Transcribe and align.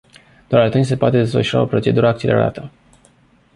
Doar 0.47 0.61
atunci 0.61 0.85
se 0.85 0.97
poate 0.97 1.17
desfășura 1.17 1.61
o 1.61 1.65
procedură 1.65 2.07
accelerată. 2.07 2.71